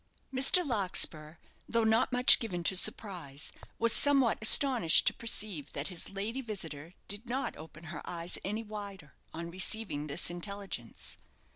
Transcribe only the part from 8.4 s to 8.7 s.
any